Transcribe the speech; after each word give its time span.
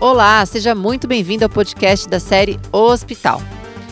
Olá, 0.00 0.46
seja 0.46 0.76
muito 0.76 1.08
bem-vindo 1.08 1.44
ao 1.44 1.50
podcast 1.50 2.08
da 2.08 2.20
série 2.20 2.56
Hospital. 2.70 3.42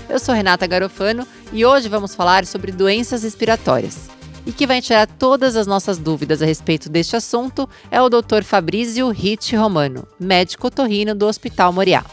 Eu 0.08 0.20
sou 0.20 0.32
Renata 0.32 0.64
Garofano 0.64 1.26
e 1.52 1.64
hoje 1.66 1.88
vamos 1.88 2.14
falar 2.14 2.46
sobre 2.46 2.70
doenças 2.70 3.24
respiratórias. 3.24 4.08
E 4.46 4.52
que 4.52 4.68
vai 4.68 4.80
tirar 4.80 5.08
todas 5.08 5.56
as 5.56 5.66
nossas 5.66 5.98
dúvidas 5.98 6.40
a 6.40 6.46
respeito 6.46 6.88
deste 6.88 7.16
assunto 7.16 7.68
é 7.90 8.00
o 8.00 8.08
Dr. 8.08 8.44
Fabrício 8.44 9.08
Ritt 9.08 9.56
Romano, 9.56 10.06
médico 10.20 10.68
otorrino 10.68 11.12
do 11.12 11.26
Hospital 11.26 11.72
Moriá. 11.72 12.04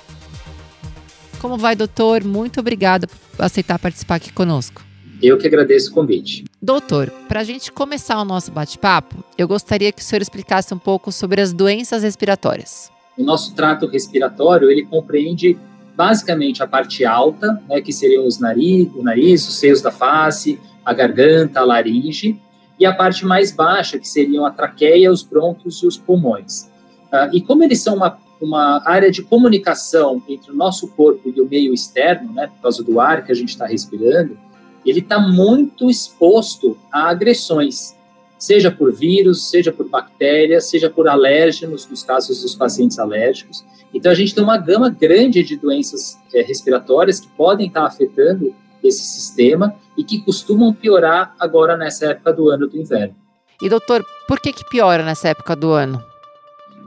Como 1.40 1.56
vai, 1.56 1.76
doutor? 1.76 2.24
Muito 2.24 2.62
obrigada 2.62 3.06
por 3.06 3.46
aceitar 3.46 3.78
participar 3.78 4.16
aqui 4.16 4.34
conosco. 4.34 4.82
Eu 5.22 5.38
que 5.38 5.46
agradeço 5.46 5.92
o 5.92 5.94
convite. 5.94 6.46
Doutor, 6.60 7.12
para 7.28 7.42
a 7.42 7.44
gente 7.44 7.72
começar 7.72 8.20
o 8.20 8.26
nosso 8.26 8.52
bate-papo, 8.52 9.24
eu 9.38 9.48
gostaria 9.48 9.92
que 9.92 10.02
o 10.02 10.04
senhor 10.04 10.24
explicasse 10.24 10.74
um 10.74 10.80
pouco 10.80 11.12
sobre 11.12 11.42
as 11.42 11.54
doenças 11.54 12.02
respiratórias. 12.02 12.93
O 13.18 13.24
nosso 13.24 13.54
trato 13.54 13.86
respiratório, 13.88 14.72
ele 14.72 14.86
compreende 14.86 15.58
basicamente 15.96 16.64
a 16.64 16.68
parte 16.68 17.06
alta, 17.06 17.62
né, 17.70 17.80
que 17.80 17.94
seriam 17.94 18.26
os 18.26 18.40
nariz, 18.40 18.90
o 18.96 19.04
nariz, 19.04 19.48
os 19.48 19.60
seios 19.60 19.82
da 19.82 19.92
face, 19.92 20.60
a 20.84 20.94
garganta, 20.94 21.60
a 21.60 21.64
laringe, 21.64 22.40
e 22.80 22.86
a 22.86 22.94
parte 22.94 23.26
mais 23.26 23.52
baixa, 23.52 24.00
que 24.00 24.08
seriam 24.08 24.46
a 24.46 24.52
traqueia, 24.52 25.12
os 25.12 25.22
brônquios 25.22 25.82
e 25.84 25.88
os 25.88 25.98
pulmões. 25.98 26.64
Uh, 27.12 27.30
e 27.32 27.42
como 27.42 27.64
eles 27.64 27.84
são 27.84 27.96
uma, 27.96 28.18
uma 28.42 28.82
área 28.86 29.12
de 29.12 29.22
comunicação 29.22 30.22
entre 30.28 30.52
o 30.52 30.56
nosso 30.56 30.88
corpo 30.90 31.32
e 31.34 31.40
o 31.40 31.48
meio 31.48 31.74
externo, 31.74 32.34
né, 32.34 32.48
por 32.48 32.62
causa 32.62 32.84
do 32.84 33.00
ar 33.00 33.24
que 33.24 33.32
a 33.32 33.36
gente 33.36 33.50
está 33.50 33.68
respirando, 33.68 34.38
ele 34.84 35.00
está 35.00 35.20
muito 35.20 35.90
exposto 35.90 36.78
a 36.92 37.10
agressões 37.10 37.96
seja 38.44 38.70
por 38.70 38.92
vírus, 38.92 39.50
seja 39.50 39.72
por 39.72 39.88
bactérias, 39.88 40.70
seja 40.70 40.90
por 40.90 41.08
alérgenos, 41.08 41.88
nos 41.88 42.04
casos 42.04 42.42
dos 42.42 42.54
pacientes 42.54 43.00
alérgicos. 43.00 43.64
Então, 43.94 44.12
a 44.12 44.16
gente 44.16 44.36
tem 44.36 44.44
uma 44.44 44.58
gama 44.58 44.90
grande 44.90 45.42
de 45.44 45.56
doenças 45.56 46.18
é, 46.34 46.42
respiratórias 46.42 47.22
que 47.22 47.28
podem 47.38 47.68
estar 47.68 47.86
afetando 47.86 48.54
esse 48.84 49.02
sistema 49.02 49.74
e 49.98 50.04
que 50.04 50.22
costumam 50.22 50.74
piorar 50.74 51.34
agora 51.40 51.78
nessa 51.78 52.08
época 52.08 52.34
do 52.34 52.50
ano 52.50 52.68
do 52.68 52.78
inverno. 52.78 53.16
E, 53.62 53.70
doutor, 53.70 54.06
por 54.28 54.42
que, 54.42 54.52
que 54.52 54.70
piora 54.70 55.06
nessa 55.06 55.30
época 55.30 55.56
do 55.56 55.72
ano? 55.72 56.04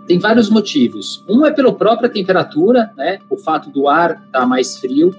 Tem 0.07 0.19
vários 0.19 0.51
motivos. 0.51 1.25
Um 1.27 1.47
é 1.47 1.51
pela 1.51 1.73
própria 1.73 2.11
temperatura, 2.11 2.93
né? 2.99 3.19
O 3.31 3.39
fato 3.39 3.71
do 3.71 3.89
ar 3.89 4.11
estar 4.27 4.41
tá 4.41 4.47
mais 4.47 4.77
frio. 4.77 5.15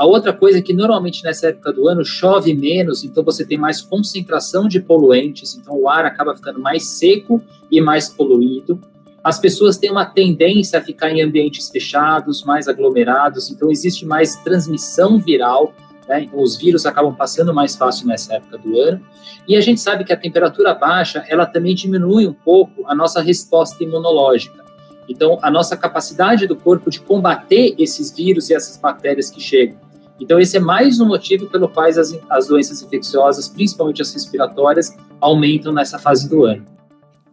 A 0.00 0.06
outra 0.06 0.32
coisa 0.32 0.60
é 0.60 0.62
que 0.62 0.72
normalmente 0.72 1.22
nessa 1.22 1.48
época 1.48 1.74
do 1.74 1.86
ano 1.86 2.02
chove 2.02 2.54
menos, 2.54 3.04
então 3.04 3.22
você 3.22 3.44
tem 3.44 3.58
mais 3.58 3.82
concentração 3.82 4.66
de 4.66 4.80
poluentes, 4.80 5.54
então 5.54 5.78
o 5.78 5.90
ar 5.90 6.06
acaba 6.06 6.34
ficando 6.34 6.58
mais 6.58 6.86
seco 6.86 7.38
e 7.70 7.82
mais 7.82 8.08
poluído. 8.08 8.80
As 9.22 9.38
pessoas 9.38 9.76
têm 9.76 9.90
uma 9.90 10.06
tendência 10.06 10.78
a 10.78 10.82
ficar 10.82 11.10
em 11.10 11.20
ambientes 11.20 11.68
fechados, 11.68 12.42
mais 12.44 12.66
aglomerados, 12.66 13.50
então 13.50 13.70
existe 13.70 14.06
mais 14.06 14.36
transmissão 14.36 15.18
viral, 15.18 15.74
né? 16.08 16.22
então 16.22 16.40
os 16.40 16.56
vírus 16.56 16.86
acabam 16.86 17.14
passando 17.14 17.52
mais 17.52 17.76
fácil 17.76 18.06
nessa 18.06 18.36
época 18.36 18.56
do 18.56 18.80
ano. 18.80 19.02
E 19.46 19.54
a 19.54 19.60
gente 19.60 19.82
sabe 19.82 20.02
que 20.04 20.14
a 20.14 20.16
temperatura 20.16 20.72
baixa, 20.72 21.22
ela 21.28 21.44
também 21.44 21.74
diminui 21.74 22.26
um 22.26 22.32
pouco 22.32 22.86
a 22.86 22.94
nossa 22.94 23.20
resposta 23.20 23.84
imunológica. 23.84 24.64
Então, 25.06 25.38
a 25.42 25.50
nossa 25.50 25.76
capacidade 25.76 26.46
do 26.46 26.56
corpo 26.56 26.88
de 26.88 27.00
combater 27.00 27.74
esses 27.76 28.10
vírus 28.10 28.48
e 28.48 28.54
essas 28.54 28.78
bactérias 28.78 29.28
que 29.28 29.42
chegam. 29.42 29.89
Então, 30.20 30.38
esse 30.38 30.56
é 30.58 30.60
mais 30.60 31.00
um 31.00 31.06
motivo 31.06 31.46
pelo 31.46 31.66
qual 31.66 31.88
as, 31.88 32.18
as 32.28 32.46
doenças 32.46 32.82
infecciosas, 32.82 33.48
principalmente 33.48 34.02
as 34.02 34.12
respiratórias, 34.12 34.94
aumentam 35.20 35.72
nessa 35.72 35.98
fase 35.98 36.28
do 36.28 36.44
ano. 36.44 36.64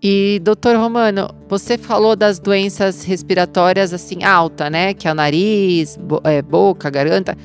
E, 0.02 0.40
doutor 0.44 0.76
Romano, 0.78 1.28
você 1.50 1.78
falou 1.78 2.16
das 2.16 2.40
doenças 2.40 3.04
respiratórias 3.04 3.94
assim 3.94 4.24
alta, 4.24 4.70
né? 4.70 4.94
Que 4.94 5.08
é 5.08 5.12
o 5.12 5.16
nariz, 5.16 5.98
bo 5.98 6.22
é, 6.24 6.42
boca, 6.42 6.90
garganta. 6.90 7.36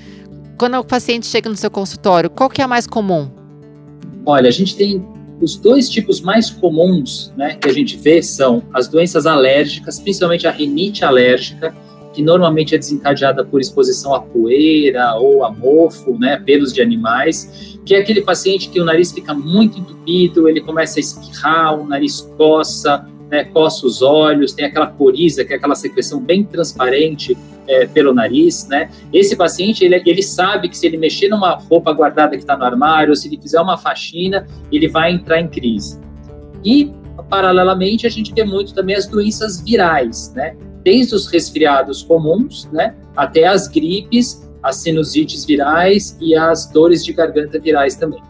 Quando 0.59 0.77
o 0.79 0.85
paciente 0.85 1.27
chega 1.27 1.49
no 1.49 1.57
seu 1.57 1.71
consultório, 1.71 2.31
qual 2.31 2.49
que 2.49 2.61
é 2.61 2.65
a 2.65 2.69
mais 2.69 2.87
comum? 2.87 3.29
Olha, 4.25 4.49
a 4.49 4.53
gente 4.53 4.77
tem 4.77 5.05
os 5.41 5.57
dois 5.57 5.89
tipos 5.89 6.21
mais 6.21 6.51
comuns, 6.51 7.33
né, 7.37 7.57
que 7.57 7.69
a 7.69 7.73
gente 7.73 7.97
vê 7.97 8.23
são 8.23 8.63
as 8.73 8.87
doenças 8.87 9.27
alérgicas, 9.27 9.99
principalmente 9.99 10.47
a 10.47 10.53
rinite 10.53 11.05
alérgica, 11.05 11.75
que 12.13 12.23
normalmente 12.23 12.75
é 12.75 12.79
desencadeada 12.79 13.45
por 13.45 13.61
exposição 13.61 14.15
a 14.15 14.21
poeira 14.21 15.15
ou 15.15 15.45
a 15.45 15.51
mofo, 15.51 16.19
né, 16.19 16.37
pelos 16.45 16.73
de 16.73 16.83
animais, 16.83 17.79
que 17.85 17.95
é 17.95 17.99
aquele 17.99 18.23
paciente 18.23 18.69
que 18.69 18.81
o 18.81 18.85
nariz 18.85 19.13
fica 19.13 19.35
muito 19.35 19.79
entupido, 19.79 20.49
ele 20.49 20.61
começa 20.61 20.99
a 20.99 21.01
espirrar, 21.01 21.81
o 21.81 21.87
nariz 21.87 22.21
coça, 22.37 23.07
né, 23.31 23.45
coça 23.45 23.87
os 23.87 24.03
olhos, 24.03 24.53
tem 24.53 24.67
aquela 24.67 24.87
coriza, 24.87 25.45
que 25.45 25.53
é 25.53 25.57
aquela 25.57 25.75
secreção 25.75 26.21
bem 26.21 26.45
transparente 26.45 27.37
é, 27.67 27.87
pelo 27.87 28.13
nariz, 28.13 28.67
né? 28.69 28.91
Esse 29.13 29.37
paciente, 29.37 29.85
ele, 29.85 30.01
ele 30.05 30.23
sabe 30.23 30.69
que 30.69 30.77
se 30.77 30.87
ele 30.87 30.97
mexer 30.97 31.29
numa 31.29 31.55
roupa 31.55 31.93
guardada 31.93 32.37
que 32.37 32.43
está 32.43 32.57
no 32.57 32.65
armário, 32.65 33.11
ou 33.11 33.17
se 33.17 33.29
ele 33.29 33.41
fizer 33.41 33.61
uma 33.61 33.79
faxina, 33.79 34.47
ele 34.71 34.89
vai 34.89 35.13
entrar 35.13 35.41
em 35.41 35.49
crise. 35.49 36.01
E, 36.65 36.93
paralelamente, 37.29 38.07
a 38.07 38.11
gente 38.11 38.33
vê 38.35 38.45
muito 38.45 38.75
também 38.75 38.97
as 38.97 39.07
doenças 39.07 39.61
virais, 39.61 40.33
né? 40.35 40.57
Desde 40.83 41.15
os 41.15 41.27
resfriados 41.27 42.03
comuns, 42.03 42.69
né, 42.73 42.95
até 43.17 43.47
as 43.47 43.69
gripes, 43.69 44.49
as 44.63 44.77
sinusites 44.77 45.45
virais 45.45 46.17
e 46.21 46.35
as 46.35 46.67
dores 46.71 47.05
de 47.05 47.13
garganta 47.13 47.59
virais 47.59 47.97
também. 47.97 48.23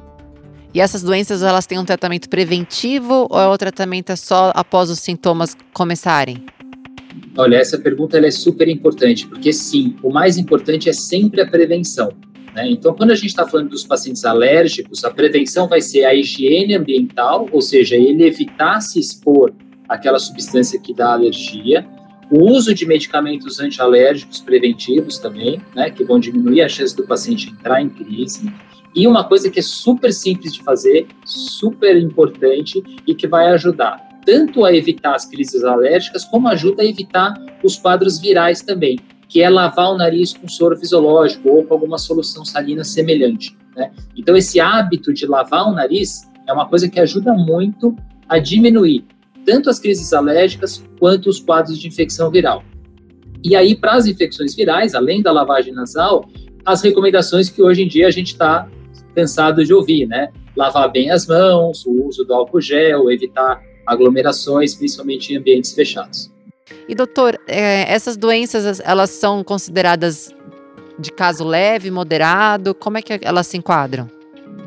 E 0.74 0.80
essas 0.80 1.02
doenças, 1.02 1.42
elas 1.42 1.66
têm 1.66 1.78
um 1.78 1.84
tratamento 1.84 2.30
preventivo 2.30 3.26
ou 3.30 3.38
é 3.38 3.46
o 3.46 3.58
tratamento 3.58 4.10
é 4.10 4.16
só 4.16 4.50
após 4.54 4.88
os 4.88 5.00
sintomas 5.00 5.54
começarem? 5.72 6.46
Olha, 7.36 7.56
essa 7.56 7.78
pergunta 7.78 8.18
é 8.18 8.30
super 8.30 8.68
importante, 8.68 9.26
porque 9.26 9.52
sim, 9.52 9.96
o 10.02 10.10
mais 10.10 10.38
importante 10.38 10.88
é 10.88 10.92
sempre 10.92 11.42
a 11.42 11.46
prevenção. 11.46 12.10
Né? 12.54 12.70
Então, 12.70 12.94
quando 12.94 13.10
a 13.10 13.14
gente 13.14 13.28
está 13.28 13.46
falando 13.46 13.70
dos 13.70 13.84
pacientes 13.84 14.24
alérgicos, 14.24 15.04
a 15.04 15.10
prevenção 15.10 15.68
vai 15.68 15.80
ser 15.80 16.04
a 16.04 16.14
higiene 16.14 16.74
ambiental, 16.74 17.48
ou 17.50 17.60
seja, 17.60 17.96
ele 17.96 18.24
evitar 18.24 18.80
se 18.80 18.98
expor 18.98 19.52
àquela 19.88 20.18
substância 20.18 20.78
que 20.80 20.94
dá 20.94 21.12
alergia, 21.12 21.86
o 22.32 22.50
uso 22.50 22.74
de 22.74 22.86
medicamentos 22.86 23.60
antialérgicos 23.60 24.40
preventivos 24.40 25.18
também, 25.18 25.60
né, 25.76 25.90
que 25.90 26.02
vão 26.02 26.18
diminuir 26.18 26.62
a 26.62 26.68
chance 26.68 26.96
do 26.96 27.06
paciente 27.06 27.50
entrar 27.50 27.82
em 27.82 27.90
crise. 27.90 28.50
E 28.94 29.06
uma 29.06 29.22
coisa 29.22 29.50
que 29.50 29.58
é 29.58 29.62
super 29.62 30.10
simples 30.14 30.54
de 30.54 30.62
fazer, 30.62 31.06
super 31.26 31.94
importante 31.94 32.82
e 33.06 33.14
que 33.14 33.28
vai 33.28 33.48
ajudar 33.48 34.00
tanto 34.24 34.64
a 34.64 34.74
evitar 34.74 35.14
as 35.14 35.26
crises 35.26 35.62
alérgicas, 35.62 36.24
como 36.24 36.48
ajuda 36.48 36.82
a 36.82 36.86
evitar 36.86 37.34
os 37.62 37.76
quadros 37.76 38.18
virais 38.18 38.62
também, 38.62 38.98
que 39.28 39.42
é 39.42 39.50
lavar 39.50 39.90
o 39.90 39.98
nariz 39.98 40.32
com 40.32 40.48
soro 40.48 40.76
fisiológico 40.76 41.50
ou 41.50 41.64
com 41.64 41.74
alguma 41.74 41.98
solução 41.98 42.46
salina 42.46 42.82
semelhante. 42.82 43.54
Né? 43.76 43.90
Então, 44.16 44.34
esse 44.34 44.58
hábito 44.58 45.12
de 45.12 45.26
lavar 45.26 45.68
o 45.68 45.72
nariz 45.72 46.30
é 46.46 46.52
uma 46.52 46.66
coisa 46.66 46.88
que 46.88 46.98
ajuda 46.98 47.34
muito 47.34 47.94
a 48.26 48.38
diminuir 48.38 49.04
tanto 49.44 49.70
as 49.70 49.78
crises 49.78 50.12
alérgicas 50.12 50.82
quanto 50.98 51.28
os 51.28 51.40
quadros 51.40 51.78
de 51.78 51.88
infecção 51.88 52.30
viral. 52.30 52.62
E 53.44 53.56
aí, 53.56 53.74
para 53.74 53.94
as 53.94 54.06
infecções 54.06 54.54
virais, 54.54 54.94
além 54.94 55.20
da 55.20 55.32
lavagem 55.32 55.72
nasal, 55.72 56.28
as 56.64 56.80
recomendações 56.82 57.50
que 57.50 57.62
hoje 57.62 57.82
em 57.82 57.88
dia 57.88 58.06
a 58.06 58.10
gente 58.10 58.28
está 58.28 58.68
cansado 59.14 59.64
de 59.64 59.74
ouvir, 59.74 60.06
né? 60.06 60.28
Lavar 60.56 60.90
bem 60.90 61.10
as 61.10 61.26
mãos, 61.26 61.84
o 61.84 62.06
uso 62.06 62.24
do 62.24 62.32
álcool 62.32 62.60
gel, 62.60 63.10
evitar 63.10 63.60
aglomerações, 63.86 64.74
principalmente 64.74 65.32
em 65.32 65.36
ambientes 65.36 65.72
fechados. 65.72 66.30
E 66.88 66.94
doutor, 66.94 67.38
é, 67.46 67.92
essas 67.92 68.16
doenças 68.16 68.80
elas 68.80 69.10
são 69.10 69.42
consideradas 69.42 70.32
de 70.98 71.10
caso 71.10 71.44
leve, 71.44 71.90
moderado? 71.90 72.74
Como 72.74 72.98
é 72.98 73.02
que 73.02 73.18
elas 73.22 73.46
se 73.46 73.56
enquadram? 73.56 74.08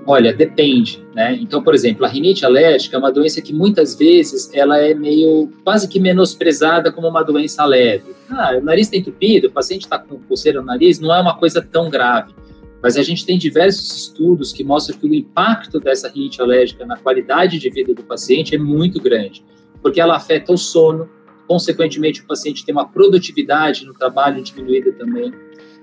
Olha, 0.08 0.32
depende, 0.32 1.04
né? 1.16 1.36
Então, 1.42 1.64
por 1.64 1.74
exemplo, 1.74 2.06
a 2.06 2.08
rinite 2.08 2.46
alérgica 2.46 2.96
é 2.96 3.00
uma 3.00 3.12
doença 3.12 3.42
que 3.42 3.52
muitas 3.52 3.96
vezes 3.96 4.54
ela 4.54 4.78
é 4.78 4.94
meio 4.94 5.50
quase 5.63 5.88
que 5.88 6.00
menosprezada 6.00 6.92
como 6.92 7.07
uma 7.07 7.24
doença 7.24 7.66
leve. 7.66 8.13
Ah, 8.30 8.56
o 8.56 8.63
nariz 8.63 8.86
está 8.86 8.98
entupido, 8.98 9.48
o 9.48 9.52
paciente 9.52 9.81
está 9.81 9.98
com 9.98 10.19
pulseira 10.19 10.60
no 10.60 10.68
nariz, 10.68 11.00
não 11.00 11.13
é 11.13 11.19
uma 11.19 11.36
coisa 11.36 11.60
tão 11.60 11.90
grave. 11.90 12.36
Mas 12.84 12.98
a 12.98 13.02
gente 13.02 13.25
tem 13.25 13.36
diversos 13.36 13.98
estudos 13.98 14.54
que 14.54 14.63
mostram 14.63 14.96
que 14.96 15.07
o 15.07 15.13
impacto 15.16 15.80
dessa 15.80 16.08
rinite 16.08 16.40
alérgica 16.40 16.86
na 16.86 16.98
qualidade 16.98 17.58
de 17.58 17.69
vida 17.72 17.96
do 17.96 18.04
paciente 18.04 18.54
é 18.54 18.60
muito 18.60 19.01
grande, 19.01 19.44
porque 19.81 20.00
ela 20.00 20.18
afeta 20.18 20.54
o 20.54 20.58
sono, 20.58 21.10
consequentemente 21.48 22.22
o 22.22 22.28
paciente 22.28 22.63
tem 22.63 22.75
uma 22.75 22.88
produtividade 22.88 23.84
no 23.88 23.94
trabalho 23.94 24.44
diminuída 24.44 24.92
também. 24.92 25.34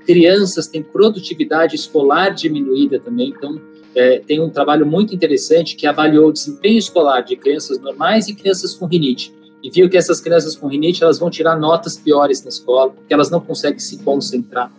Crianças 0.06 0.68
têm 0.68 0.80
produtividade 0.80 1.74
escolar 1.74 2.30
diminuída 2.30 3.00
também, 3.00 3.30
então 3.30 3.60
é, 3.94 4.20
tem 4.20 4.40
um 4.40 4.50
trabalho 4.50 4.86
muito 4.86 5.14
interessante 5.14 5.76
que 5.76 5.86
avaliou 5.86 6.28
o 6.28 6.32
desempenho 6.32 6.78
escolar 6.78 7.20
de 7.20 7.36
crianças 7.36 7.78
normais 7.78 8.28
e 8.28 8.34
crianças 8.34 8.74
com 8.74 8.86
rinite. 8.86 9.34
E 9.62 9.70
viu 9.70 9.88
que 9.88 9.96
essas 9.96 10.20
crianças 10.20 10.56
com 10.56 10.66
rinite 10.66 11.02
elas 11.04 11.18
vão 11.18 11.30
tirar 11.30 11.56
notas 11.56 11.96
piores 11.96 12.42
na 12.42 12.48
escola, 12.48 12.90
porque 12.90 13.12
elas 13.12 13.30
não 13.30 13.40
conseguem 13.40 13.78
se 13.78 14.02
concentrar. 14.02 14.72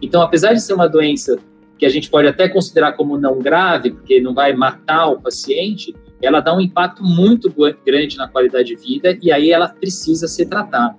Então, 0.00 0.22
apesar 0.22 0.52
de 0.54 0.62
ser 0.62 0.72
uma 0.72 0.88
doença 0.88 1.38
que 1.78 1.84
a 1.84 1.88
gente 1.88 2.10
pode 2.10 2.28
até 2.28 2.48
considerar 2.48 2.92
como 2.92 3.18
não 3.18 3.38
grave, 3.38 3.90
porque 3.90 4.20
não 4.20 4.34
vai 4.34 4.54
matar 4.54 5.08
o 5.08 5.20
paciente, 5.20 5.94
ela 6.22 6.40
dá 6.40 6.54
um 6.54 6.60
impacto 6.60 7.02
muito 7.02 7.52
grande 7.84 8.16
na 8.16 8.28
qualidade 8.28 8.68
de 8.68 8.76
vida 8.76 9.18
e 9.22 9.32
aí 9.32 9.50
ela 9.50 9.68
precisa 9.68 10.28
ser 10.28 10.46
tratada. 10.46 10.96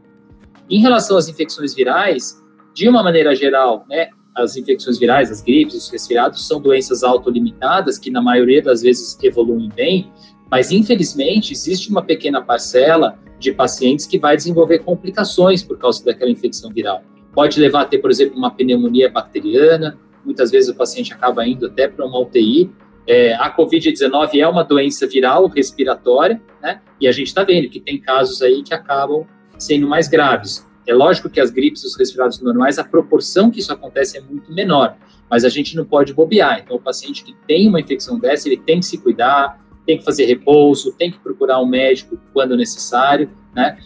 Em 0.70 0.80
relação 0.80 1.18
às 1.18 1.28
infecções 1.28 1.74
virais, 1.74 2.42
de 2.74 2.88
uma 2.88 3.04
maneira 3.04 3.36
geral, 3.36 3.86
né, 3.90 4.10
as 4.36 4.56
infecções 4.56 4.98
virais, 4.98 5.30
as 5.30 5.42
gripes, 5.42 5.76
os 5.76 5.90
resfriados 5.90 6.48
são 6.48 6.62
doenças 6.62 7.04
autolimitadas 7.04 7.98
que 7.98 8.10
na 8.10 8.22
maioria 8.22 8.62
das 8.62 8.82
vezes 8.82 9.18
evoluem 9.22 9.70
bem, 9.70 10.12
mas 10.50 10.72
infelizmente 10.72 11.54
existe 11.54 11.90
uma 11.90 12.04
pequena 12.04 12.42
parcela 12.42 13.18
de 13.40 13.52
pacientes 13.52 14.06
que 14.06 14.20
vai 14.20 14.38
desenvolver 14.38 14.80
complicações 14.80 15.64
por 15.64 15.78
causa 15.78 16.04
daquela 16.06 16.30
infecção 16.30 16.70
viral. 16.72 17.04
Pode 17.34 17.60
levar 17.60 17.82
a 17.82 17.86
ter, 17.86 17.98
por 17.98 18.12
exemplo, 18.12 18.38
uma 18.38 18.52
pneumonia 18.52 19.10
bacteriana, 19.10 19.98
muitas 20.24 20.52
vezes 20.52 20.70
o 20.70 20.76
paciente 20.76 21.14
acaba 21.14 21.46
indo 21.46 21.66
até 21.66 21.88
para 21.88 22.06
uma 22.06 22.20
UTI. 22.20 22.70
É, 23.08 23.34
a 23.36 23.54
Covid-19 23.56 24.40
é 24.40 24.48
uma 24.48 24.64
doença 24.64 25.08
viral 25.08 25.48
respiratória, 25.48 26.42
né? 26.62 26.82
E 27.00 27.08
a 27.08 27.12
gente 27.12 27.28
está 27.28 27.44
vendo 27.44 27.68
que 27.70 27.80
tem 27.80 28.00
casos 28.00 28.42
aí 28.42 28.62
que 28.62 28.74
acabam 28.74 29.26
sendo 29.58 29.88
mais 29.88 30.08
graves. 30.08 30.68
É 30.88 30.94
lógico 30.94 31.30
que 31.30 31.40
as 31.40 31.52
gripes 31.52 31.84
os 31.84 31.96
resfriados 31.96 32.40
normais, 32.42 32.80
a 32.80 32.84
proporção 32.84 33.52
que 33.52 33.60
isso 33.60 33.72
acontece 33.72 34.18
é 34.18 34.22
muito 34.22 34.52
menor, 34.52 34.98
mas 35.30 35.46
a 35.46 35.50
gente 35.50 35.76
não 35.76 35.86
pode 35.86 36.14
bobear. 36.14 36.60
Então, 36.60 36.76
o 36.76 36.82
paciente 36.82 37.24
que 37.24 37.36
tem 37.48 37.68
uma 37.68 37.80
infecção 37.80 38.20
dessa, 38.20 38.48
ele 38.48 38.58
tem 38.58 38.80
que 38.80 38.86
se 38.86 38.98
cuidar, 38.98 39.64
tem 39.86 39.98
que 39.98 40.04
fazer 40.04 40.26
repouso, 40.26 40.94
tem 40.94 41.12
que 41.12 41.20
procurar 41.20 41.60
um 41.60 41.66
médico 41.66 42.18
quando 42.34 42.56
necessário, 42.58 43.30
né? 43.54 43.78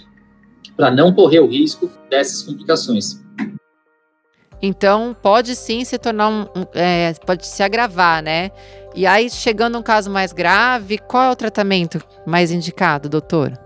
Para 0.76 0.90
não 0.92 1.14
correr 1.14 1.40
o 1.40 1.48
risco 1.48 1.92
dessas 2.10 2.44
complicações. 2.44 3.24
Então, 4.62 5.16
pode 5.22 5.56
sim 5.56 5.84
se 5.84 5.98
tornar 5.98 6.30
um 6.30 6.46
é, 6.74 7.14
pode 7.26 7.46
se 7.46 7.62
agravar, 7.62 8.24
né? 8.24 8.52
E 8.96 9.06
aí, 9.06 9.30
chegando 9.30 9.78
um 9.78 9.84
caso 9.84 10.10
mais 10.10 10.32
grave, 10.32 10.98
qual 10.98 11.24
é 11.24 11.32
o 11.32 11.36
tratamento 11.36 12.02
mais 12.26 12.52
indicado, 12.52 13.10
doutor? 13.10 13.65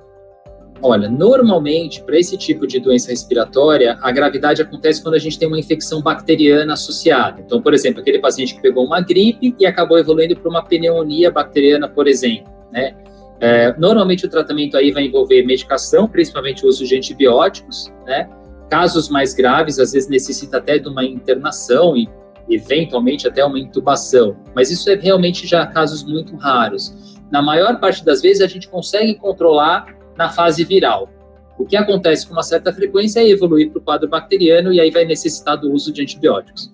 Olha, 0.81 1.09
normalmente, 1.09 2.01
para 2.03 2.17
esse 2.17 2.37
tipo 2.37 2.65
de 2.65 2.79
doença 2.79 3.09
respiratória, 3.09 3.97
a 4.01 4.11
gravidade 4.11 4.61
acontece 4.61 5.03
quando 5.03 5.15
a 5.15 5.19
gente 5.19 5.37
tem 5.37 5.47
uma 5.47 5.59
infecção 5.59 6.01
bacteriana 6.01 6.73
associada. 6.73 7.41
Então, 7.41 7.61
por 7.61 7.73
exemplo, 7.73 7.99
aquele 7.99 8.19
paciente 8.19 8.55
que 8.55 8.61
pegou 8.61 8.85
uma 8.85 9.01
gripe 9.01 9.53
e 9.59 9.65
acabou 9.65 9.97
evoluindo 9.97 10.37
para 10.37 10.49
uma 10.49 10.63
pneumonia 10.63 11.29
bacteriana, 11.29 11.89
por 11.89 12.07
exemplo, 12.07 12.51
né? 12.71 12.95
É, 13.41 13.73
normalmente 13.77 14.25
o 14.25 14.29
tratamento 14.29 14.75
aí 14.75 14.91
vai 14.91 15.05
envolver 15.05 15.43
medicação, 15.43 16.07
principalmente 16.07 16.65
o 16.65 16.67
uso 16.67 16.85
de 16.85 16.95
antibióticos, 16.95 17.91
né? 18.05 18.29
Casos 18.69 19.09
mais 19.09 19.33
graves, 19.33 19.79
às 19.79 19.93
vezes 19.93 20.09
necessita 20.09 20.57
até 20.57 20.77
de 20.77 20.87
uma 20.87 21.03
internação 21.03 21.95
e 21.95 22.07
eventualmente 22.49 23.27
até 23.27 23.43
uma 23.45 23.59
intubação, 23.59 24.35
mas 24.55 24.71
isso 24.71 24.89
é 24.89 24.95
realmente 24.95 25.45
já 25.45 25.65
casos 25.65 26.03
muito 26.03 26.35
raros. 26.35 27.17
Na 27.31 27.41
maior 27.41 27.79
parte 27.79 28.03
das 28.03 28.21
vezes 28.21 28.41
a 28.41 28.47
gente 28.47 28.67
consegue 28.67 29.15
controlar 29.15 29.85
na 30.19 30.29
fase 30.29 30.65
viral. 30.65 31.09
O 31.57 31.65
que 31.65 31.77
acontece 31.77 32.27
com 32.27 32.33
uma 32.33 32.43
certa 32.43 32.73
frequência 32.73 33.21
é 33.21 33.29
evoluir 33.29 33.71
para 33.71 33.79
o 33.79 33.81
quadro 33.81 34.09
bacteriano 34.09 34.73
e 34.73 34.81
aí 34.81 34.91
vai 34.91 35.05
necessitar 35.05 35.57
do 35.57 35.71
uso 35.71 35.93
de 35.93 36.01
antibióticos. 36.01 36.69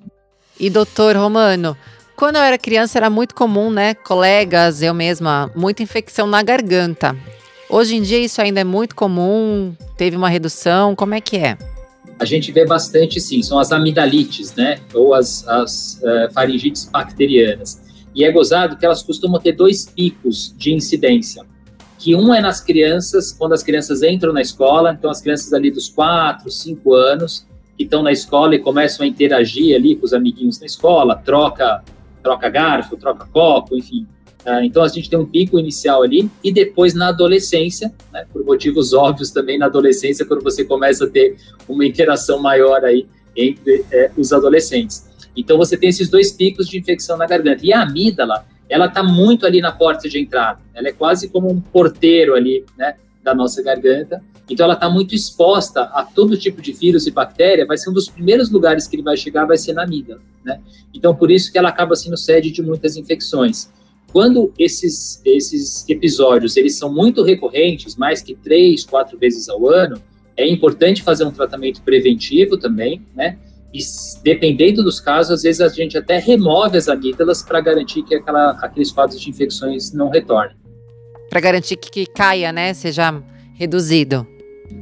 E 0.60 0.68
doutor 0.68 1.16
Romano, 1.16 1.78
quando 2.16 2.38
eu 2.38 2.42
era 2.42 2.58
criança 2.58 2.98
era 2.98 3.10
muito 3.10 3.36
comum, 3.36 3.70
né, 3.70 3.94
colegas, 3.94 4.82
eu 4.82 4.96
mesma, 4.96 5.52
muita 5.56 5.84
infecção 5.84 6.26
na 6.26 6.42
garganta. 6.42 7.16
Hoje 7.70 7.96
em 7.96 8.02
dia 8.02 8.20
isso 8.20 8.42
ainda 8.42 8.62
é 8.62 8.64
muito 8.64 8.96
comum, 8.96 9.76
teve 9.96 10.18
uma 10.18 10.30
redução, 10.30 10.96
como 10.96 11.14
é 11.14 11.22
que 11.22 11.38
é? 11.38 11.56
A 12.18 12.26
gente 12.26 12.52
vê 12.52 12.66
bastante 12.66 13.20
sim, 13.20 13.44
são 13.44 13.60
as 13.60 13.72
amidalites, 13.72 14.56
né, 14.56 14.80
ou 14.94 15.14
as, 15.14 15.48
as 15.48 16.02
uh, 16.02 16.34
faringites 16.34 16.86
bacterianas. 16.86 17.80
E 18.16 18.24
é 18.24 18.32
gozado 18.32 18.78
que 18.78 18.86
elas 18.86 19.04
costumam 19.04 19.40
ter 19.40 19.52
dois 19.52 19.86
picos 19.86 20.54
de 20.58 20.74
incidência 20.74 21.44
que 22.06 22.16
um 22.16 22.32
é 22.32 22.40
nas 22.40 22.62
crianças, 22.62 23.32
quando 23.32 23.54
as 23.54 23.64
crianças 23.64 24.04
entram 24.04 24.32
na 24.32 24.40
escola, 24.40 24.96
então 24.96 25.10
as 25.10 25.20
crianças 25.20 25.52
ali 25.54 25.72
dos 25.72 25.90
4, 25.90 26.52
5 26.52 26.94
anos, 26.94 27.48
que 27.76 27.84
estão 27.84 28.04
na 28.04 28.12
escola 28.12 28.54
e 28.54 28.60
começam 28.60 29.04
a 29.04 29.10
interagir 29.10 29.76
ali 29.76 29.96
com 29.96 30.06
os 30.06 30.14
amiguinhos 30.14 30.60
na 30.60 30.68
escola, 30.68 31.16
troca, 31.16 31.84
troca 32.22 32.48
garfo, 32.48 32.96
troca 32.96 33.26
copo, 33.34 33.76
enfim. 33.76 34.06
Uh, 34.46 34.62
então 34.64 34.84
a 34.84 34.88
gente 34.88 35.10
tem 35.10 35.18
um 35.18 35.26
pico 35.26 35.58
inicial 35.58 36.04
ali, 36.04 36.30
e 36.44 36.54
depois 36.54 36.94
na 36.94 37.08
adolescência, 37.08 37.92
né, 38.14 38.24
por 38.32 38.46
motivos 38.46 38.94
óbvios 38.94 39.32
também 39.32 39.58
na 39.58 39.66
adolescência, 39.66 40.28
quando 40.28 40.44
você 40.44 40.64
começa 40.64 41.06
a 41.06 41.10
ter 41.10 41.36
uma 41.68 41.84
interação 41.84 42.40
maior 42.40 42.86
aí 42.86 43.08
entre 43.36 43.84
é, 43.92 44.12
os 44.16 44.32
adolescentes. 44.32 45.10
Então 45.36 45.58
você 45.58 45.76
tem 45.76 45.90
esses 45.90 46.08
dois 46.08 46.32
picos 46.32 46.68
de 46.68 46.78
infecção 46.78 47.18
na 47.18 47.26
garganta. 47.26 47.66
E 47.66 47.74
a 47.74 47.82
amígdala, 47.82 48.46
ela 48.70 48.86
está 48.86 49.04
muito 49.04 49.46
ali 49.46 49.62
na 49.62 49.72
porta 49.72 50.10
de 50.10 50.20
entrada. 50.20 50.60
Ela 50.74 50.90
é 50.90 50.92
quase 50.92 51.30
como 51.30 51.50
um 51.52 51.60
porteiro 51.60 52.34
ali, 52.34 52.66
né, 52.78 52.96
da 53.24 53.34
nossa 53.34 53.62
garganta. 53.62 54.22
Então, 54.50 54.64
ela 54.64 54.76
está 54.76 54.90
muito 54.90 55.16
exposta 55.16 55.82
a 55.82 56.04
todo 56.04 56.38
tipo 56.38 56.62
de 56.62 56.72
vírus 56.72 57.08
e 57.08 57.12
bactéria. 57.12 57.66
Vai 57.66 57.78
ser 57.78 57.90
um 57.90 57.94
dos 57.94 58.08
primeiros 58.08 58.52
lugares 58.52 58.88
que 58.88 58.96
ele 58.96 59.04
vai 59.04 59.18
chegar, 59.18 59.46
vai 59.46 59.58
ser 59.58 59.74
na 59.74 59.84
amígdala, 59.84 60.22
né? 60.44 60.60
Então, 60.94 61.16
por 61.16 61.32
isso 61.32 61.52
que 61.52 61.58
ela 61.58 61.70
acaba 61.70 61.96
sendo 61.96 62.16
sede 62.16 62.52
de 62.52 62.62
muitas 62.62 62.96
infecções. 62.96 63.72
Quando 64.12 64.54
esses, 64.58 65.20
esses 65.26 65.88
episódios 65.90 66.56
eles 66.56 66.78
são 66.78 66.94
muito 66.94 67.24
recorrentes, 67.24 67.96
mais 67.96 68.22
que 68.22 68.36
três, 68.36 68.86
quatro 68.86 69.18
vezes 69.18 69.50
ao 69.50 69.68
ano, 69.68 70.02
é 70.38 70.48
importante 70.48 71.02
fazer 71.02 71.26
um 71.26 71.32
tratamento 71.32 71.82
preventivo 71.82 72.58
também, 72.58 73.02
né? 73.16 73.38
E 73.76 73.80
dependendo 74.24 74.82
dos 74.82 75.02
casos, 75.02 75.34
às 75.34 75.44
vezes 75.44 75.60
a 75.60 75.68
gente 75.68 75.98
até 75.98 76.18
remove 76.18 76.78
as 76.78 76.88
amígdalas 76.88 77.44
para 77.44 77.60
garantir 77.60 78.04
que 78.04 78.16
aquela, 78.16 78.52
aqueles 78.62 78.90
quadros 78.90 79.20
de 79.20 79.30
infecções 79.30 79.92
não 79.92 80.10
retornem. 80.10 80.56
Para 81.30 81.42
garantir 81.42 81.76
que, 81.76 81.92
que 81.92 82.06
caia, 82.06 82.54
né? 82.54 82.74
Seja 82.74 83.22
reduzido. 83.54 84.26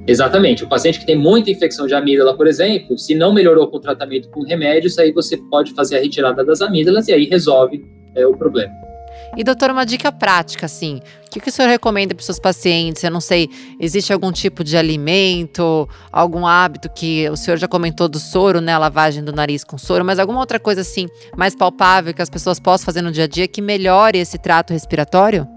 Exatamente. 0.05 0.63
O 0.63 0.69
paciente 0.69 0.99
que 0.99 1.07
tem 1.07 1.17
muita 1.17 1.49
infecção 1.49 1.87
de 1.87 1.95
amígdala, 1.95 2.37
por 2.37 2.45
exemplo, 2.45 2.95
se 2.95 3.15
não 3.15 3.33
melhorou 3.33 3.67
com 3.67 3.77
o 3.77 3.79
tratamento 3.79 4.29
com 4.29 4.43
remédios, 4.43 4.99
aí 4.99 5.11
você 5.11 5.37
pode 5.37 5.73
fazer 5.73 5.97
a 5.97 5.99
retirada 5.99 6.45
das 6.45 6.61
amígdalas 6.61 7.07
e 7.07 7.13
aí 7.13 7.25
resolve 7.25 7.83
é, 8.15 8.27
o 8.27 8.37
problema. 8.37 8.82
E, 9.35 9.43
doutor, 9.43 9.71
uma 9.71 9.85
dica 9.85 10.11
prática, 10.11 10.65
assim, 10.65 11.01
o 11.25 11.29
que, 11.31 11.39
que 11.39 11.49
o 11.49 11.51
senhor 11.51 11.67
recomenda 11.67 12.13
para 12.13 12.23
seus 12.23 12.39
pacientes? 12.39 13.03
Eu 13.03 13.11
não 13.11 13.19
sei, 13.19 13.49
existe 13.79 14.13
algum 14.13 14.31
tipo 14.31 14.63
de 14.63 14.77
alimento, 14.77 15.89
algum 16.11 16.45
hábito 16.45 16.89
que 16.89 17.27
o 17.29 17.35
senhor 17.35 17.57
já 17.57 17.67
comentou 17.67 18.07
do 18.07 18.19
soro, 18.19 18.61
né, 18.61 18.73
a 18.73 18.77
lavagem 18.77 19.23
do 19.23 19.33
nariz 19.33 19.63
com 19.63 19.77
soro, 19.77 20.05
mas 20.05 20.19
alguma 20.19 20.39
outra 20.39 20.59
coisa, 20.59 20.81
assim, 20.81 21.07
mais 21.35 21.55
palpável 21.55 22.13
que 22.13 22.21
as 22.21 22.29
pessoas 22.29 22.59
possam 22.59 22.85
fazer 22.85 23.01
no 23.01 23.11
dia 23.11 23.23
a 23.23 23.27
dia 23.27 23.47
que 23.47 23.61
melhore 23.61 24.19
esse 24.19 24.37
trato 24.37 24.71
respiratório? 24.73 25.47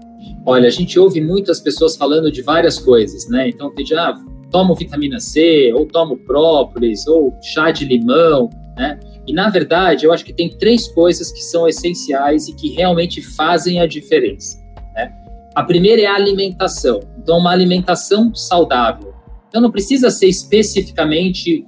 Olha, 0.45 0.67
a 0.67 0.71
gente 0.71 0.97
ouve 0.97 1.21
muitas 1.21 1.59
pessoas 1.59 1.95
falando 1.95 2.31
de 2.31 2.41
várias 2.41 2.79
coisas, 2.79 3.29
né? 3.29 3.49
Então, 3.49 3.69
pedir, 3.73 3.97
ah, 3.97 4.17
tomo 4.49 4.73
vitamina 4.75 5.19
C, 5.19 5.71
ou 5.73 5.85
tomo 5.85 6.17
própolis, 6.17 7.05
ou 7.07 7.37
chá 7.41 7.71
de 7.71 7.85
limão, 7.85 8.49
né? 8.75 8.99
E 9.27 9.33
na 9.33 9.49
verdade, 9.49 10.05
eu 10.05 10.13
acho 10.13 10.23
que 10.23 10.31
tem 10.31 10.49
três 10.49 10.87
coisas 10.87 11.31
que 11.31 11.41
são 11.41 11.67
essenciais 11.67 12.47
e 12.47 12.55
que 12.55 12.69
realmente 12.69 13.21
fazem 13.21 13.81
a 13.81 13.85
diferença. 13.85 14.57
Né? 14.95 15.11
A 15.53 15.63
primeira 15.63 16.01
é 16.01 16.05
a 16.05 16.15
alimentação. 16.15 17.01
Então, 17.17 17.37
uma 17.37 17.51
alimentação 17.51 18.33
saudável. 18.33 19.13
Então, 19.49 19.61
não 19.61 19.69
precisa 19.69 20.09
ser 20.09 20.27
especificamente 20.27 21.65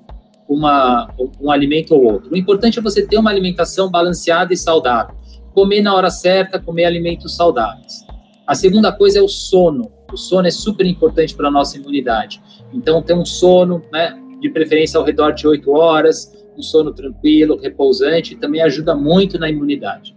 uma, 0.47 1.13
um 1.39 1.51
alimento 1.51 1.93
ou 1.93 2.03
outro. 2.03 2.31
O 2.31 2.37
importante 2.37 2.79
é 2.79 2.81
você 2.81 3.05
ter 3.05 3.17
uma 3.17 3.29
alimentação 3.29 3.91
balanceada 3.91 4.53
e 4.53 4.57
saudável. 4.57 5.15
Comer 5.53 5.81
na 5.81 5.93
hora 5.93 6.09
certa, 6.09 6.59
comer 6.59 6.85
alimentos 6.85 7.35
saudáveis. 7.35 8.05
A 8.47 8.55
segunda 8.55 8.91
coisa 8.91 9.19
é 9.19 9.21
o 9.21 9.27
sono. 9.27 9.91
O 10.11 10.17
sono 10.17 10.47
é 10.47 10.51
super 10.51 10.85
importante 10.85 11.35
para 11.35 11.49
a 11.49 11.51
nossa 11.51 11.77
imunidade. 11.77 12.41
Então, 12.73 13.01
ter 13.01 13.13
um 13.13 13.25
sono, 13.25 13.83
né, 13.91 14.17
de 14.39 14.49
preferência 14.49 14.97
ao 14.97 15.05
redor 15.05 15.31
de 15.31 15.47
8 15.47 15.69
horas, 15.71 16.38
um 16.59 16.61
sono 16.61 16.93
tranquilo, 16.93 17.57
repousante, 17.57 18.35
também 18.35 18.61
ajuda 18.61 18.93
muito 18.93 19.39
na 19.39 19.49
imunidade. 19.49 20.15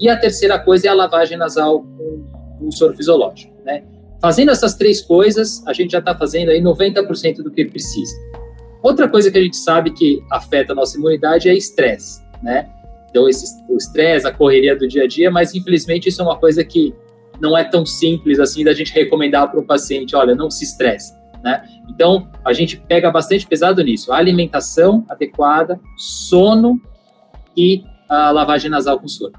E 0.00 0.08
a 0.08 0.16
terceira 0.16 0.58
coisa 0.58 0.88
é 0.88 0.90
a 0.90 0.94
lavagem 0.94 1.36
nasal 1.36 1.82
com, 1.82 2.24
com 2.58 2.70
soro 2.72 2.96
fisiológico, 2.96 3.52
né? 3.64 3.84
Fazendo 4.20 4.50
essas 4.50 4.74
três 4.74 5.02
coisas, 5.02 5.62
a 5.66 5.74
gente 5.74 5.92
já 5.92 5.98
está 5.98 6.16
fazendo 6.16 6.48
aí 6.48 6.60
90% 6.60 7.42
do 7.42 7.50
que 7.50 7.66
precisa. 7.66 8.14
Outra 8.82 9.06
coisa 9.06 9.30
que 9.30 9.36
a 9.36 9.42
gente 9.42 9.58
sabe 9.58 9.90
que 9.90 10.22
afeta 10.30 10.72
a 10.72 10.74
nossa 10.74 10.96
imunidade 10.96 11.48
é 11.48 11.54
estresse, 11.54 12.22
né? 12.42 12.70
Então, 13.10 13.28
esse, 13.28 13.46
o 13.68 13.76
estresse, 13.76 14.26
a 14.26 14.32
correria 14.32 14.74
do 14.74 14.88
dia 14.88 15.04
a 15.04 15.06
dia, 15.06 15.30
mas 15.30 15.54
infelizmente 15.54 16.08
isso 16.08 16.22
é 16.22 16.24
uma 16.24 16.38
coisa 16.38 16.64
que 16.64 16.94
não 17.40 17.56
é 17.56 17.62
tão 17.62 17.84
simples 17.84 18.40
assim 18.40 18.64
da 18.64 18.72
gente 18.72 18.92
recomendar 18.92 19.50
para 19.50 19.60
o 19.60 19.64
paciente, 19.64 20.16
olha, 20.16 20.34
não 20.34 20.50
se 20.50 20.64
estresse 20.64 21.14
né? 21.44 21.62
Então, 21.90 22.30
a 22.42 22.54
gente 22.54 22.78
pega 22.78 23.10
bastante 23.10 23.46
pesado 23.46 23.84
nisso. 23.84 24.12
Alimentação 24.12 25.04
adequada, 25.10 25.78
sono 25.98 26.80
e 27.54 27.84
a 28.08 28.30
lavagem 28.30 28.70
nasal 28.70 28.98
com 28.98 29.06
soro. 29.06 29.32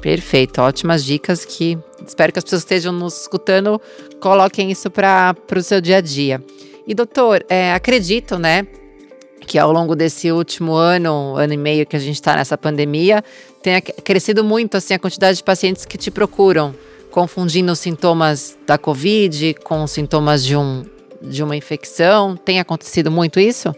Perfeito, 0.00 0.62
ótimas 0.62 1.04
dicas 1.04 1.44
que 1.44 1.76
espero 2.06 2.32
que 2.32 2.38
as 2.38 2.44
pessoas 2.44 2.62
estejam 2.62 2.92
nos 2.92 3.22
escutando, 3.22 3.78
coloquem 4.18 4.70
isso 4.70 4.88
para 4.88 5.34
o 5.54 5.62
seu 5.62 5.80
dia 5.80 5.98
a 5.98 6.00
dia. 6.00 6.42
E 6.86 6.94
doutor, 6.94 7.44
é, 7.50 7.74
acredito, 7.74 8.38
né, 8.38 8.66
que 9.46 9.58
ao 9.58 9.70
longo 9.70 9.94
desse 9.94 10.32
último 10.32 10.72
ano, 10.72 11.36
ano 11.36 11.52
e 11.52 11.56
meio 11.56 11.84
que 11.84 11.96
a 11.96 11.98
gente 11.98 12.14
está 12.14 12.36
nessa 12.36 12.56
pandemia, 12.56 13.22
tenha 13.62 13.82
crescido 13.82 14.42
muito 14.42 14.76
assim 14.76 14.94
a 14.94 14.98
quantidade 14.98 15.38
de 15.38 15.44
pacientes 15.44 15.84
que 15.84 15.98
te 15.98 16.10
procuram, 16.10 16.74
confundindo 17.10 17.70
os 17.70 17.78
sintomas 17.78 18.56
da 18.66 18.78
Covid 18.78 19.54
com 19.64 19.82
os 19.82 19.90
sintomas 19.90 20.42
de 20.42 20.56
um 20.56 20.82
de 21.20 21.42
uma 21.42 21.56
infecção? 21.56 22.36
Tem 22.36 22.60
acontecido 22.60 23.10
muito 23.10 23.38
isso? 23.38 23.74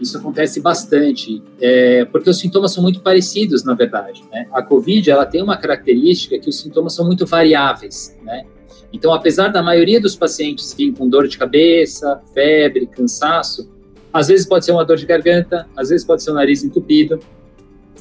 Isso 0.00 0.18
acontece 0.18 0.60
bastante, 0.60 1.40
é, 1.60 2.04
porque 2.06 2.28
os 2.28 2.38
sintomas 2.38 2.72
são 2.72 2.82
muito 2.82 3.00
parecidos, 3.00 3.62
na 3.62 3.74
verdade. 3.74 4.24
Né? 4.32 4.48
A 4.52 4.60
COVID 4.62 5.08
ela 5.08 5.24
tem 5.24 5.40
uma 5.40 5.56
característica 5.56 6.38
que 6.38 6.48
os 6.48 6.58
sintomas 6.58 6.94
são 6.94 7.06
muito 7.06 7.24
variáveis. 7.24 8.16
Né? 8.24 8.44
Então, 8.92 9.14
apesar 9.14 9.48
da 9.48 9.62
maioria 9.62 10.00
dos 10.00 10.16
pacientes 10.16 10.74
vir 10.74 10.92
com 10.92 11.08
dor 11.08 11.28
de 11.28 11.38
cabeça, 11.38 12.20
febre, 12.34 12.86
cansaço, 12.86 13.70
às 14.12 14.26
vezes 14.26 14.44
pode 14.44 14.64
ser 14.64 14.72
uma 14.72 14.84
dor 14.84 14.96
de 14.96 15.06
garganta, 15.06 15.68
às 15.76 15.88
vezes 15.88 16.04
pode 16.04 16.22
ser 16.22 16.32
um 16.32 16.34
nariz 16.34 16.64
entupido. 16.64 17.20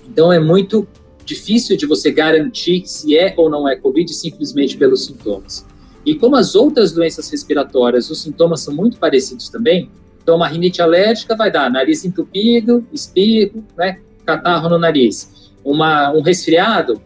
Então, 0.10 0.34
é 0.34 0.40
muito 0.40 0.88
difícil 1.24 1.78
de 1.78 1.86
você 1.86 2.12
garantir 2.12 2.84
se 2.86 3.16
é 3.16 3.34
ou 3.38 3.50
não 3.50 3.70
é 3.70 3.76
COVID 3.76 4.12
simplesmente 4.14 4.76
pelos 4.76 5.06
sintomas. 5.06 5.66
E 6.06 6.16
como 6.16 6.36
as 6.36 6.56
outras 6.56 6.92
doenças 6.92 7.30
respiratórias, 7.30 8.10
os 8.10 8.22
sintomas 8.22 8.62
são 8.62 8.74
muito 8.74 8.98
parecidos 8.98 9.50
também, 9.50 9.90
então 10.22 10.36
uma 10.36 10.48
rinite 10.48 10.82
alérgica 10.82 11.36
vai 11.36 11.52
dar 11.52 11.70
nariz 11.70 12.06
entupido, 12.06 12.86
espirro, 12.92 13.66
né, 13.78 14.00
catarro 14.26 14.70
no 14.70 14.78
nariz. 14.78 15.52
Uma, 15.64 16.12
um 16.12 16.22
resfriado 16.22 17.02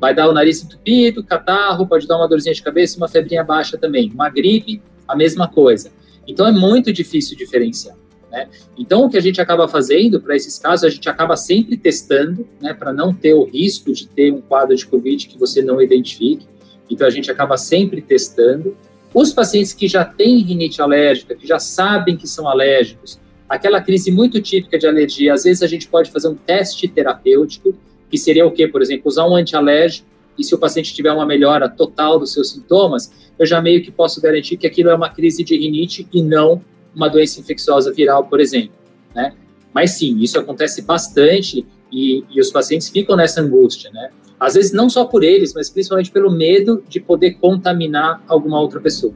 vai 0.00 0.14
dar 0.14 0.28
o 0.28 0.32
nariz 0.32 0.62
entupido, 0.62 1.22
catarro, 1.22 1.86
pode 1.86 2.06
dar 2.06 2.16
uma 2.16 2.28
dorzinha 2.28 2.54
de 2.54 2.62
cabeça, 2.62 2.96
uma 2.96 3.08
febrinha 3.08 3.44
baixa 3.44 3.78
também. 3.78 4.10
Uma 4.12 4.28
gripe, 4.28 4.82
a 5.06 5.14
mesma 5.14 5.46
coisa. 5.46 5.92
Então 6.26 6.46
é 6.46 6.52
muito 6.52 6.92
difícil 6.92 7.36
diferenciar. 7.36 7.96
Né? 8.30 8.48
Então, 8.76 9.04
o 9.04 9.10
que 9.10 9.16
a 9.16 9.20
gente 9.20 9.40
acaba 9.40 9.68
fazendo 9.68 10.20
para 10.20 10.34
esses 10.34 10.58
casos, 10.58 10.84
a 10.84 10.88
gente 10.88 11.08
acaba 11.08 11.36
sempre 11.36 11.76
testando, 11.76 12.48
né, 12.60 12.72
para 12.72 12.92
não 12.92 13.12
ter 13.12 13.34
o 13.34 13.44
risco 13.44 13.92
de 13.92 14.08
ter 14.08 14.32
um 14.32 14.40
quadro 14.40 14.74
de 14.74 14.86
Covid 14.86 15.28
que 15.28 15.38
você 15.38 15.62
não 15.62 15.80
identifique. 15.80 16.48
Então, 16.90 17.06
a 17.06 17.10
gente 17.10 17.30
acaba 17.30 17.56
sempre 17.56 18.00
testando. 18.00 18.76
Os 19.14 19.32
pacientes 19.32 19.72
que 19.72 19.88
já 19.88 20.04
têm 20.04 20.38
rinite 20.40 20.80
alérgica, 20.80 21.34
que 21.34 21.46
já 21.46 21.58
sabem 21.58 22.16
que 22.16 22.26
são 22.26 22.48
alérgicos, 22.48 23.20
aquela 23.48 23.80
crise 23.80 24.10
muito 24.10 24.40
típica 24.40 24.78
de 24.78 24.86
alergia, 24.86 25.34
às 25.34 25.44
vezes 25.44 25.62
a 25.62 25.66
gente 25.66 25.86
pode 25.88 26.10
fazer 26.10 26.28
um 26.28 26.34
teste 26.34 26.88
terapêutico, 26.88 27.74
que 28.10 28.16
seria 28.16 28.46
o 28.46 28.50
quê? 28.50 28.66
Por 28.66 28.80
exemplo, 28.80 29.04
usar 29.06 29.26
um 29.26 29.36
antialérgico, 29.36 30.06
e 30.38 30.44
se 30.44 30.54
o 30.54 30.58
paciente 30.58 30.94
tiver 30.94 31.12
uma 31.12 31.26
melhora 31.26 31.68
total 31.68 32.18
dos 32.18 32.32
seus 32.32 32.50
sintomas, 32.50 33.12
eu 33.38 33.44
já 33.44 33.60
meio 33.60 33.82
que 33.82 33.90
posso 33.90 34.20
garantir 34.20 34.56
que 34.56 34.66
aquilo 34.66 34.90
é 34.90 34.94
uma 34.94 35.10
crise 35.10 35.44
de 35.44 35.56
rinite 35.56 36.08
e 36.12 36.22
não 36.22 36.62
uma 36.94 37.08
doença 37.08 37.40
infecciosa 37.40 37.92
viral, 37.92 38.24
por 38.24 38.40
exemplo, 38.40 38.72
né? 39.14 39.34
Mas 39.72 39.92
sim, 39.92 40.18
isso 40.20 40.38
acontece 40.38 40.82
bastante 40.82 41.66
e, 41.90 42.24
e, 42.30 42.40
os 42.40 42.50
pacientes 42.50 42.88
ficam 42.88 43.16
nessa 43.16 43.40
angústia, 43.40 43.90
né? 43.90 44.10
Às 44.42 44.54
vezes 44.54 44.72
não 44.72 44.90
só 44.90 45.04
por 45.04 45.22
eles, 45.22 45.54
mas 45.54 45.70
principalmente 45.70 46.10
pelo 46.10 46.28
medo 46.28 46.82
de 46.88 46.98
poder 46.98 47.34
contaminar 47.34 48.20
alguma 48.26 48.60
outra 48.60 48.80
pessoa. 48.80 49.14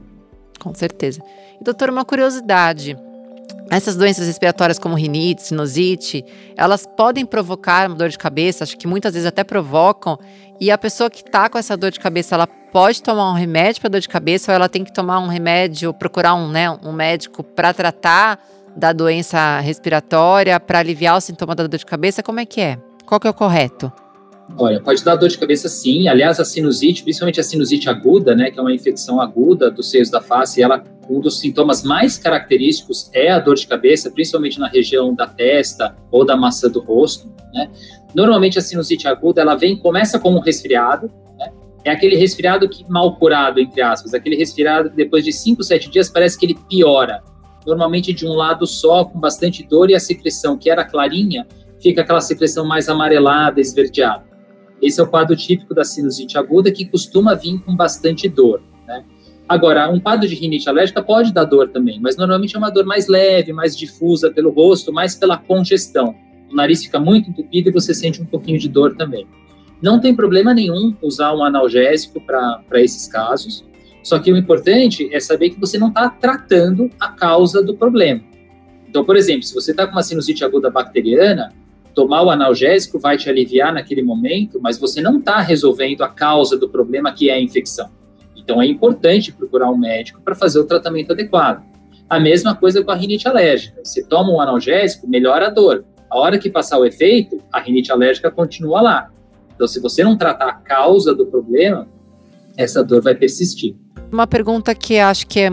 Com 0.60 0.72
certeza. 0.72 1.20
E, 1.60 1.64
doutor, 1.64 1.90
uma 1.90 2.04
curiosidade. 2.04 2.96
Essas 3.68 3.96
doenças 3.96 4.28
respiratórias 4.28 4.78
como 4.78 4.94
rinite, 4.94 5.42
sinusite, 5.42 6.24
elas 6.56 6.86
podem 6.86 7.26
provocar 7.26 7.88
uma 7.88 7.96
dor 7.96 8.08
de 8.08 8.16
cabeça, 8.16 8.62
acho 8.62 8.78
que 8.78 8.86
muitas 8.86 9.14
vezes 9.14 9.26
até 9.26 9.42
provocam, 9.42 10.16
e 10.60 10.70
a 10.70 10.78
pessoa 10.78 11.10
que 11.10 11.22
está 11.22 11.48
com 11.48 11.58
essa 11.58 11.76
dor 11.76 11.90
de 11.90 11.98
cabeça, 11.98 12.36
ela 12.36 12.46
pode 12.46 13.02
tomar 13.02 13.28
um 13.32 13.34
remédio 13.34 13.80
para 13.80 13.90
dor 13.90 14.00
de 14.00 14.08
cabeça 14.08 14.52
ou 14.52 14.54
ela 14.54 14.68
tem 14.68 14.84
que 14.84 14.92
tomar 14.92 15.18
um 15.18 15.26
remédio, 15.26 15.92
procurar 15.92 16.34
um, 16.34 16.48
né, 16.48 16.70
um 16.70 16.92
médico 16.92 17.42
para 17.42 17.74
tratar 17.74 18.38
da 18.76 18.92
doença 18.92 19.58
respiratória, 19.58 20.60
para 20.60 20.78
aliviar 20.78 21.16
o 21.16 21.20
sintoma 21.20 21.56
da 21.56 21.66
dor 21.66 21.78
de 21.78 21.86
cabeça? 21.86 22.22
Como 22.22 22.38
é 22.38 22.46
que 22.46 22.60
é? 22.60 22.78
Qual 23.04 23.18
que 23.18 23.26
é 23.26 23.30
o 23.30 23.34
correto? 23.34 23.90
Olha, 24.58 24.80
pode 24.80 25.02
dar 25.04 25.16
dor 25.16 25.28
de 25.28 25.38
cabeça 25.38 25.68
sim. 25.68 26.08
Aliás, 26.08 26.38
a 26.38 26.44
sinusite, 26.44 27.02
principalmente 27.02 27.40
a 27.40 27.42
sinusite 27.42 27.88
aguda, 27.88 28.34
né, 28.34 28.50
que 28.50 28.58
é 28.58 28.62
uma 28.62 28.72
infecção 28.72 29.20
aguda 29.20 29.70
dos 29.70 29.90
seios 29.90 30.10
da 30.10 30.20
face, 30.20 30.62
ela 30.62 30.82
um 31.08 31.20
dos 31.20 31.38
sintomas 31.38 31.84
mais 31.84 32.18
característicos 32.18 33.08
é 33.12 33.30
a 33.30 33.38
dor 33.38 33.54
de 33.54 33.66
cabeça, 33.66 34.10
principalmente 34.10 34.58
na 34.58 34.66
região 34.66 35.14
da 35.14 35.26
testa 35.26 35.96
ou 36.10 36.24
da 36.24 36.36
maçã 36.36 36.68
do 36.68 36.80
rosto, 36.80 37.32
né? 37.54 37.70
Normalmente 38.12 38.58
a 38.58 38.62
sinusite 38.62 39.06
aguda, 39.06 39.40
ela 39.40 39.54
vem, 39.54 39.76
começa 39.76 40.18
como 40.18 40.38
um 40.38 40.40
resfriado, 40.40 41.10
é 41.86 41.90
aquele 41.90 42.16
resfriado 42.16 42.68
que 42.68 42.84
mal 42.90 43.14
curado, 43.14 43.60
entre 43.60 43.80
aspas, 43.80 44.12
aquele 44.12 44.34
resfriado 44.34 44.90
que 44.90 44.96
depois 44.96 45.24
de 45.24 45.32
5, 45.32 45.62
7 45.62 45.88
dias 45.88 46.08
parece 46.08 46.36
que 46.36 46.44
ele 46.44 46.58
piora. 46.68 47.22
Normalmente 47.64 48.12
de 48.12 48.26
um 48.26 48.32
lado 48.32 48.66
só, 48.66 49.04
com 49.04 49.20
bastante 49.20 49.62
dor, 49.62 49.88
e 49.88 49.94
a 49.94 50.00
secreção, 50.00 50.58
que 50.58 50.68
era 50.68 50.84
clarinha, 50.84 51.46
fica 51.80 52.00
aquela 52.00 52.20
secreção 52.20 52.66
mais 52.66 52.88
amarelada, 52.88 53.60
esverdeada. 53.60 54.25
Esse 54.80 55.00
é 55.00 55.02
o 55.02 55.06
quadro 55.06 55.34
típico 55.36 55.74
da 55.74 55.84
sinusite 55.84 56.36
aguda, 56.36 56.70
que 56.70 56.84
costuma 56.84 57.34
vir 57.34 57.58
com 57.60 57.74
bastante 57.74 58.28
dor. 58.28 58.62
Né? 58.86 59.04
Agora, 59.48 59.88
um 59.90 60.00
quadro 60.00 60.28
de 60.28 60.34
rinite 60.34 60.68
alérgica 60.68 61.02
pode 61.02 61.32
dar 61.32 61.44
dor 61.44 61.68
também, 61.68 62.00
mas 62.00 62.16
normalmente 62.16 62.56
é 62.56 62.58
uma 62.58 62.70
dor 62.70 62.84
mais 62.84 63.06
leve, 63.06 63.52
mais 63.52 63.76
difusa 63.76 64.30
pelo 64.30 64.50
rosto, 64.50 64.92
mais 64.92 65.14
pela 65.14 65.38
congestão. 65.38 66.14
O 66.50 66.54
nariz 66.54 66.84
fica 66.84 66.98
muito 66.98 67.30
entupido 67.30 67.68
e 67.68 67.72
você 67.72 67.94
sente 67.94 68.20
um 68.20 68.26
pouquinho 68.26 68.58
de 68.58 68.68
dor 68.68 68.96
também. 68.96 69.26
Não 69.80 70.00
tem 70.00 70.14
problema 70.14 70.54
nenhum 70.54 70.94
usar 71.02 71.34
um 71.34 71.44
analgésico 71.44 72.20
para 72.20 72.80
esses 72.80 73.06
casos, 73.06 73.64
só 74.02 74.18
que 74.18 74.32
o 74.32 74.36
importante 74.36 75.12
é 75.12 75.20
saber 75.20 75.50
que 75.50 75.60
você 75.60 75.78
não 75.78 75.88
está 75.88 76.08
tratando 76.08 76.90
a 76.98 77.08
causa 77.08 77.62
do 77.62 77.76
problema. 77.76 78.22
Então, 78.88 79.04
por 79.04 79.16
exemplo, 79.16 79.42
se 79.42 79.54
você 79.54 79.72
está 79.72 79.86
com 79.86 79.92
uma 79.92 80.02
sinusite 80.02 80.44
aguda 80.44 80.70
bacteriana, 80.70 81.52
tomar 81.96 82.22
o 82.22 82.30
analgésico 82.30 82.98
vai 82.98 83.16
te 83.16 83.30
aliviar 83.30 83.72
naquele 83.72 84.02
momento, 84.02 84.60
mas 84.60 84.78
você 84.78 85.00
não 85.00 85.18
está 85.18 85.40
resolvendo 85.40 86.02
a 86.02 86.08
causa 86.08 86.54
do 86.54 86.68
problema 86.68 87.10
que 87.10 87.30
é 87.30 87.32
a 87.32 87.40
infecção. 87.40 87.88
Então, 88.36 88.60
é 88.60 88.66
importante 88.66 89.32
procurar 89.32 89.70
um 89.70 89.78
médico 89.78 90.20
para 90.20 90.34
fazer 90.34 90.60
o 90.60 90.64
tratamento 90.64 91.12
adequado. 91.12 91.64
A 92.08 92.20
mesma 92.20 92.54
coisa 92.54 92.84
com 92.84 92.90
a 92.90 92.94
rinite 92.94 93.26
alérgica. 93.26 93.80
Você 93.82 94.04
toma 94.04 94.30
um 94.30 94.40
analgésico, 94.40 95.08
melhora 95.08 95.46
a 95.46 95.50
dor. 95.50 95.86
A 96.10 96.18
hora 96.18 96.38
que 96.38 96.50
passar 96.50 96.78
o 96.78 96.84
efeito, 96.84 97.42
a 97.50 97.58
rinite 97.60 97.90
alérgica 97.90 98.30
continua 98.30 98.82
lá. 98.82 99.10
Então, 99.54 99.66
se 99.66 99.80
você 99.80 100.04
não 100.04 100.18
tratar 100.18 100.48
a 100.48 100.52
causa 100.52 101.14
do 101.14 101.24
problema, 101.24 101.88
essa 102.58 102.84
dor 102.84 103.00
vai 103.00 103.14
persistir. 103.14 103.74
Uma 104.12 104.26
pergunta 104.26 104.74
que 104.74 104.98
acho 104.98 105.26
que 105.26 105.40
é 105.40 105.50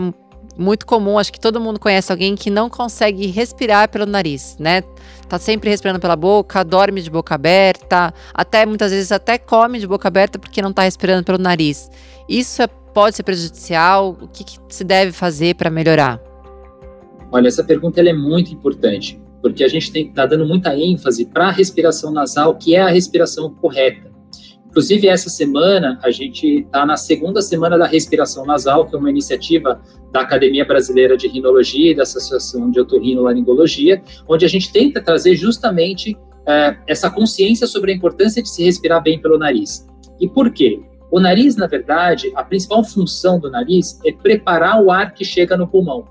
muito 0.56 0.86
comum, 0.86 1.18
acho 1.18 1.32
que 1.32 1.40
todo 1.40 1.60
mundo 1.60 1.80
conhece 1.80 2.12
alguém 2.12 2.34
que 2.34 2.50
não 2.50 2.70
consegue 2.70 3.26
respirar 3.26 3.88
pelo 3.88 4.06
nariz, 4.06 4.56
né? 4.58 4.82
Tá 5.28 5.38
sempre 5.38 5.70
respirando 5.70 5.98
pela 5.98 6.16
boca, 6.16 6.64
dorme 6.64 7.00
de 7.00 7.10
boca 7.10 7.34
aberta, 7.34 8.12
até 8.32 8.64
muitas 8.64 8.92
vezes 8.92 9.10
até 9.10 9.38
come 9.38 9.78
de 9.78 9.86
boca 9.86 10.06
aberta 10.08 10.38
porque 10.38 10.62
não 10.62 10.72
tá 10.72 10.82
respirando 10.82 11.24
pelo 11.24 11.38
nariz. 11.38 11.90
Isso 12.28 12.62
é, 12.62 12.66
pode 12.66 13.16
ser 13.16 13.22
prejudicial? 13.22 14.16
O 14.20 14.28
que, 14.28 14.44
que 14.44 14.58
se 14.68 14.84
deve 14.84 15.12
fazer 15.12 15.56
para 15.56 15.70
melhorar? 15.70 16.20
Olha, 17.32 17.48
essa 17.48 17.64
pergunta 17.64 18.00
é 18.00 18.12
muito 18.12 18.52
importante 18.52 19.20
porque 19.42 19.62
a 19.62 19.68
gente 19.68 19.94
está 19.94 20.24
dando 20.24 20.46
muita 20.46 20.74
ênfase 20.74 21.26
para 21.26 21.48
a 21.48 21.50
respiração 21.50 22.10
nasal, 22.10 22.56
que 22.56 22.74
é 22.74 22.80
a 22.80 22.88
respiração 22.88 23.52
correta. 23.52 24.13
Inclusive, 24.74 25.06
essa 25.06 25.30
semana, 25.30 26.00
a 26.02 26.10
gente 26.10 26.62
está 26.62 26.84
na 26.84 26.96
segunda 26.96 27.40
semana 27.40 27.78
da 27.78 27.86
respiração 27.86 28.44
nasal, 28.44 28.84
que 28.84 28.96
é 28.96 28.98
uma 28.98 29.08
iniciativa 29.08 29.80
da 30.10 30.22
Academia 30.22 30.64
Brasileira 30.64 31.16
de 31.16 31.28
Rinologia 31.28 31.92
e 31.92 31.94
da 31.94 32.02
Associação 32.02 32.68
de 32.72 32.80
Otorrinolaringologia, 32.80 34.02
onde 34.28 34.44
a 34.44 34.48
gente 34.48 34.72
tenta 34.72 35.00
trazer 35.00 35.36
justamente 35.36 36.18
é, 36.44 36.76
essa 36.88 37.08
consciência 37.08 37.68
sobre 37.68 37.92
a 37.92 37.94
importância 37.94 38.42
de 38.42 38.50
se 38.50 38.64
respirar 38.64 39.00
bem 39.00 39.16
pelo 39.16 39.38
nariz. 39.38 39.86
E 40.18 40.28
por 40.28 40.50
quê? 40.50 40.80
O 41.08 41.20
nariz, 41.20 41.54
na 41.54 41.68
verdade, 41.68 42.32
a 42.34 42.42
principal 42.42 42.82
função 42.82 43.38
do 43.38 43.48
nariz 43.48 44.00
é 44.04 44.10
preparar 44.10 44.82
o 44.82 44.90
ar 44.90 45.14
que 45.14 45.24
chega 45.24 45.56
no 45.56 45.68
pulmão. 45.68 46.04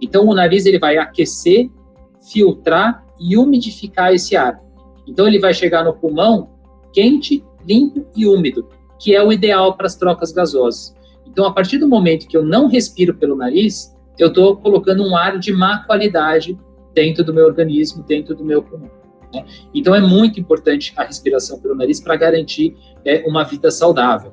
Então, 0.00 0.24
o 0.28 0.34
nariz 0.36 0.66
ele 0.66 0.78
vai 0.78 0.98
aquecer 0.98 1.68
filtrar 2.32 3.04
e 3.18 3.36
umidificar 3.36 4.14
esse 4.14 4.36
ar. 4.36 4.60
Então 5.04 5.26
ele 5.26 5.40
vai 5.40 5.52
chegar 5.52 5.84
no 5.84 5.94
pulmão 5.94 6.50
quente, 6.92 7.44
limpo 7.68 8.06
e 8.16 8.26
úmido, 8.26 8.68
que 8.98 9.14
é 9.14 9.22
o 9.22 9.32
ideal 9.32 9.76
para 9.76 9.86
as 9.86 9.96
trocas 9.96 10.32
gasosas. 10.32 10.94
Então, 11.26 11.44
a 11.44 11.52
partir 11.52 11.78
do 11.78 11.86
momento 11.86 12.26
que 12.26 12.36
eu 12.36 12.42
não 12.42 12.68
respiro 12.68 13.14
pelo 13.14 13.36
nariz, 13.36 13.94
eu 14.18 14.28
estou 14.28 14.56
colocando 14.56 15.04
um 15.04 15.16
ar 15.16 15.38
de 15.38 15.52
má 15.52 15.84
qualidade 15.84 16.58
dentro 16.94 17.22
do 17.22 17.32
meu 17.32 17.46
organismo, 17.46 18.02
dentro 18.02 18.34
do 18.34 18.44
meu 18.44 18.62
pulmão. 18.62 18.90
Né? 19.32 19.44
Então, 19.74 19.94
é 19.94 20.00
muito 20.00 20.40
importante 20.40 20.92
a 20.96 21.04
respiração 21.04 21.60
pelo 21.60 21.74
nariz 21.74 22.00
para 22.00 22.16
garantir 22.16 22.76
é, 23.04 23.24
uma 23.26 23.44
vida 23.44 23.70
saudável. 23.70 24.32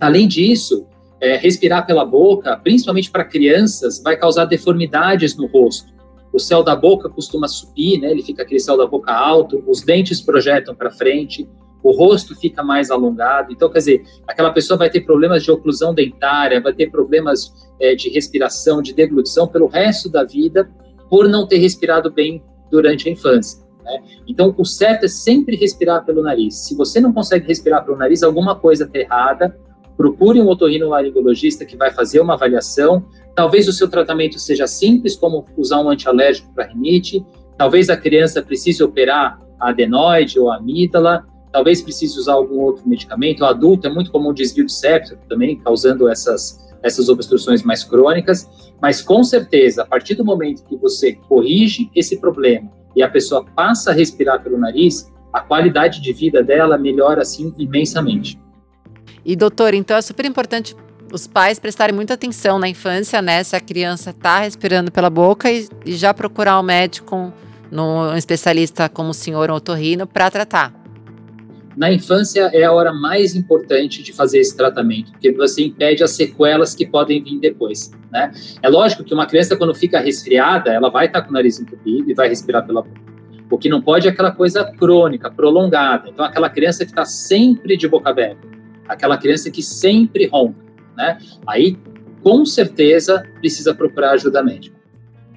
Além 0.00 0.26
disso, 0.26 0.86
é, 1.20 1.36
respirar 1.36 1.86
pela 1.86 2.04
boca, 2.04 2.56
principalmente 2.56 3.10
para 3.10 3.24
crianças, 3.24 4.02
vai 4.02 4.16
causar 4.16 4.46
deformidades 4.46 5.36
no 5.36 5.46
rosto 5.46 5.94
o 6.34 6.40
céu 6.40 6.64
da 6.64 6.74
boca 6.74 7.08
costuma 7.08 7.46
subir, 7.46 8.00
né? 8.00 8.10
Ele 8.10 8.22
fica 8.22 8.42
aquele 8.42 8.58
céu 8.58 8.76
da 8.76 8.86
boca 8.86 9.12
alto, 9.12 9.62
os 9.68 9.82
dentes 9.82 10.20
projetam 10.20 10.74
para 10.74 10.90
frente, 10.90 11.48
o 11.84 11.92
rosto 11.92 12.34
fica 12.34 12.62
mais 12.62 12.90
alongado. 12.90 13.52
Então, 13.52 13.68
quer 13.68 13.78
dizer, 13.78 14.04
aquela 14.26 14.50
pessoa 14.50 14.78
vai 14.78 14.88
ter 14.88 15.02
problemas 15.02 15.44
de 15.44 15.50
oclusão 15.50 15.92
dentária, 15.94 16.60
vai 16.60 16.72
ter 16.72 16.90
problemas 16.90 17.52
é, 17.78 17.94
de 17.94 18.08
respiração, 18.08 18.80
de 18.80 18.94
deglutição 18.94 19.46
pelo 19.46 19.66
resto 19.66 20.08
da 20.08 20.24
vida, 20.24 20.68
por 21.10 21.28
não 21.28 21.46
ter 21.46 21.58
respirado 21.58 22.10
bem 22.10 22.42
durante 22.70 23.06
a 23.06 23.12
infância. 23.12 23.62
Né? 23.84 24.02
Então, 24.26 24.54
o 24.56 24.64
certo 24.64 25.04
é 25.04 25.08
sempre 25.08 25.56
respirar 25.56 26.06
pelo 26.06 26.22
nariz. 26.22 26.66
Se 26.66 26.74
você 26.74 27.00
não 27.00 27.12
consegue 27.12 27.46
respirar 27.46 27.84
pelo 27.84 27.98
nariz, 27.98 28.22
alguma 28.22 28.56
coisa 28.56 28.84
está 28.84 28.98
errada, 28.98 29.54
procure 29.94 30.40
um 30.40 30.48
otorrinolaringologista 30.48 31.66
que 31.66 31.76
vai 31.76 31.90
fazer 31.90 32.18
uma 32.18 32.32
avaliação. 32.32 33.04
Talvez 33.34 33.68
o 33.68 33.72
seu 33.72 33.88
tratamento 33.88 34.38
seja 34.38 34.66
simples, 34.66 35.16
como 35.16 35.44
usar 35.54 35.80
um 35.80 35.90
antialérgico 35.90 36.50
para 36.54 36.66
rinite. 36.66 37.22
Talvez 37.58 37.90
a 37.90 37.96
criança 37.96 38.42
precise 38.42 38.82
operar 38.82 39.38
a 39.60 39.68
adenoide 39.68 40.40
ou 40.40 40.50
a 40.50 40.56
amígdala. 40.56 41.26
Talvez 41.54 41.80
precise 41.80 42.18
usar 42.18 42.32
algum 42.32 42.58
outro 42.58 42.82
medicamento. 42.84 43.42
O 43.42 43.46
adulto 43.46 43.86
é 43.86 43.90
muito 43.90 44.10
comum 44.10 44.34
desvio 44.34 44.66
de 44.66 44.72
septo 44.72 45.16
também, 45.28 45.56
causando 45.60 46.08
essas, 46.08 46.58
essas 46.82 47.08
obstruções 47.08 47.62
mais 47.62 47.84
crônicas. 47.84 48.50
Mas 48.82 49.00
com 49.00 49.22
certeza, 49.22 49.82
a 49.82 49.86
partir 49.86 50.16
do 50.16 50.24
momento 50.24 50.64
que 50.64 50.76
você 50.76 51.12
corrige 51.12 51.88
esse 51.94 52.16
problema 52.16 52.68
e 52.96 53.04
a 53.04 53.08
pessoa 53.08 53.44
passa 53.54 53.92
a 53.92 53.94
respirar 53.94 54.42
pelo 54.42 54.58
nariz, 54.58 55.08
a 55.32 55.40
qualidade 55.40 56.00
de 56.00 56.12
vida 56.12 56.42
dela 56.42 56.76
melhora 56.76 57.22
assim 57.22 57.54
imensamente. 57.56 58.36
E 59.24 59.36
doutor, 59.36 59.74
então 59.74 59.96
é 59.96 60.02
super 60.02 60.26
importante 60.26 60.74
os 61.12 61.28
pais 61.28 61.60
prestarem 61.60 61.94
muita 61.94 62.14
atenção 62.14 62.58
na 62.58 62.68
infância, 62.68 63.22
né? 63.22 63.44
Se 63.44 63.54
a 63.54 63.60
criança 63.60 64.10
está 64.10 64.40
respirando 64.40 64.90
pela 64.90 65.08
boca 65.08 65.52
e, 65.52 65.68
e, 65.86 65.92
já 65.92 66.12
procurar 66.12 66.58
um 66.58 66.64
médico, 66.64 67.32
um 67.70 68.16
especialista 68.16 68.88
como 68.88 69.10
o 69.10 69.14
senhor 69.14 69.52
otorrino 69.52 70.04
para 70.04 70.28
tratar. 70.32 70.83
Na 71.76 71.92
infância 71.92 72.50
é 72.52 72.62
a 72.64 72.72
hora 72.72 72.92
mais 72.92 73.34
importante 73.34 74.02
de 74.02 74.12
fazer 74.12 74.38
esse 74.38 74.56
tratamento, 74.56 75.10
porque 75.12 75.32
você 75.32 75.64
impede 75.64 76.04
as 76.04 76.12
sequelas 76.12 76.74
que 76.74 76.86
podem 76.86 77.22
vir 77.22 77.40
depois, 77.40 77.90
né? 78.12 78.32
É 78.62 78.68
lógico 78.68 79.02
que 79.02 79.12
uma 79.12 79.26
criança 79.26 79.56
quando 79.56 79.74
fica 79.74 79.98
resfriada, 79.98 80.72
ela 80.72 80.88
vai 80.88 81.06
estar 81.06 81.22
com 81.22 81.30
o 81.30 81.32
nariz 81.32 81.58
entupido 81.58 82.10
e 82.10 82.14
vai 82.14 82.28
respirar 82.28 82.64
pela 82.64 82.82
boca. 82.82 83.00
O 83.50 83.58
que 83.58 83.68
não 83.68 83.82
pode 83.82 84.06
é 84.06 84.10
aquela 84.10 84.30
coisa 84.30 84.64
crônica, 84.64 85.30
prolongada. 85.30 86.08
Então, 86.08 86.24
aquela 86.24 86.48
criança 86.48 86.84
que 86.84 86.90
está 86.90 87.04
sempre 87.04 87.76
de 87.76 87.88
boca 87.88 88.10
aberta, 88.10 88.46
aquela 88.88 89.18
criança 89.18 89.50
que 89.50 89.62
sempre 89.62 90.26
ronca, 90.26 90.58
né? 90.96 91.18
Aí, 91.46 91.76
com 92.22 92.46
certeza, 92.46 93.22
precisa 93.40 93.74
procurar 93.74 94.12
ajuda 94.12 94.42
médica. 94.42 94.74